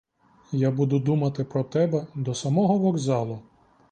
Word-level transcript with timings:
Я 0.53 0.71
буду 0.71 0.99
думати 0.99 1.43
про 1.43 1.63
тебе 1.63 2.07
до 2.15 2.33
самого 2.35 2.77
вокзалу. 2.77 3.39